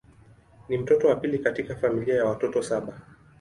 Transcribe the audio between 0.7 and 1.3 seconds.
mtoto wa